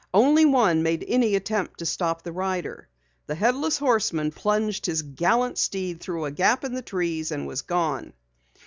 Only 0.15 0.45
one 0.45 0.81
made 0.81 1.05
any 1.07 1.35
attempt 1.35 1.77
to 1.77 1.85
stop 1.85 2.23
the 2.23 2.31
rider. 2.31 2.89
The 3.27 3.35
Headless 3.35 3.77
Horseman 3.77 4.31
plunged 4.31 4.87
his 4.87 5.03
gallant 5.03 5.59
steed 5.59 5.99
through 5.99 6.25
a 6.25 6.31
gap 6.31 6.63
in 6.63 6.73
the 6.73 6.81
trees 6.81 7.29
and 7.31 7.45
was 7.45 7.61
gone. 7.61 8.13